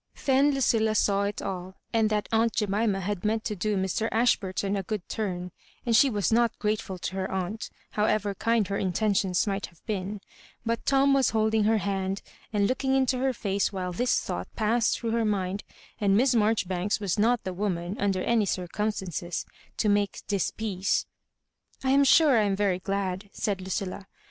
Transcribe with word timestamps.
Then 0.25 0.49
Lucilla 0.49 0.95
saw 0.95 1.25
it 1.25 1.43
all, 1.43 1.75
and 1.93 2.09
that 2.09 2.27
aunt 2.31 2.53
Jemima 2.55 3.01
had 3.01 3.23
meant 3.23 3.43
to 3.45 3.55
do 3.55 3.77
Mr. 3.77 4.09
Ashburton 4.11 4.75
a 4.75 4.81
good 4.81 5.07
tum« 5.07 5.51
And 5.85 5.95
she 5.95 6.09
was 6.09 6.31
not 6.33 6.57
grateful 6.57 6.97
to 6.97 7.15
her 7.17 7.29
aunt, 7.31 7.69
however 7.91 8.33
kind 8.33 8.67
her 8.69 8.77
intentions 8.79 9.45
might 9.45 9.67
have 9.67 9.85
been. 9.85 10.13
Bat 10.15 10.17
Toiu 10.17 10.17
Digitized 10.17 10.23
by 10.23 10.23
VjOOQIC 10.23 10.63
MISS 10.63 10.63
MABJOHIBANES. 10.63 10.63
173 10.65 11.13
was 11.13 11.29
holding 11.29 11.63
her 11.65 11.77
hand, 11.77 12.21
and 12.51 12.67
looking 12.67 12.95
into 12.95 13.17
her 13.19 13.31
faoe 13.33 13.71
while 13.71 13.91
this 13.93 14.19
thoi^ht 14.27 14.45
passed 14.55 14.97
through 14.97 15.11
her 15.11 15.23
mind, 15.25 15.63
and 15.99 16.17
Miss 16.17 16.33
Marjoribe^B 16.33 16.99
was 16.99 17.19
not 17.19 17.43
the 17.43 17.53
woman, 17.53 17.95
under 17.99 18.23
any 18.23 18.47
circumstances, 18.47 19.45
to 19.77 19.87
make 19.87 20.23
dispeaoe. 20.27 20.79
'^^ 20.79 21.05
I 21.83 21.91
am 21.91 22.03
sure 22.03 22.39
I 22.39 22.45
am 22.45 22.57
yery 22.57 22.81
glad," 22.81 23.29
said 23.33 23.61
Lucilla. 23.61 24.07